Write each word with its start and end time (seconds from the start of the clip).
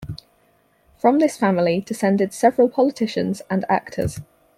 From 0.97 1.19
this 1.19 1.37
family 1.37 1.81
descended 1.81 2.33
several 2.33 2.67
politicians 2.69 3.43
and 3.51 3.65
actors. 3.69 4.19